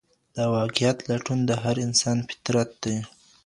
[0.35, 2.97] د واقعیت لټون د هر انسان فطرت دی.